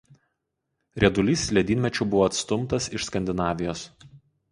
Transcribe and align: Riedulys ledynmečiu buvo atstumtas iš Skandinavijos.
Riedulys 1.03 1.43
ledynmečiu 1.57 2.07
buvo 2.13 2.23
atstumtas 2.29 2.87
iš 3.01 3.05
Skandinavijos. 3.11 3.85